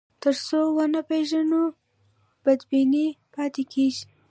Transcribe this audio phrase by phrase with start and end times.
[0.21, 1.63] تر څو ونه پېژنو،
[2.43, 4.03] بدبیني پاتې کېږي.